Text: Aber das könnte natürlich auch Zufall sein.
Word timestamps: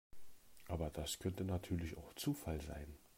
Aber 0.67 0.89
das 0.89 1.19
könnte 1.19 1.43
natürlich 1.45 1.95
auch 1.95 2.11
Zufall 2.15 2.59
sein. 2.59 2.97